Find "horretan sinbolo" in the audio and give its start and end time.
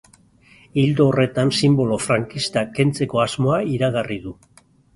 1.09-1.99